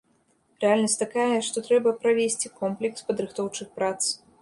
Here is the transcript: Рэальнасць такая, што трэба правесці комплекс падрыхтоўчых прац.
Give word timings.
Рэальнасць 0.63 0.97
такая, 1.03 1.35
што 1.49 1.63
трэба 1.69 1.95
правесці 2.01 2.53
комплекс 2.59 3.07
падрыхтоўчых 3.11 3.67
прац. 3.81 3.97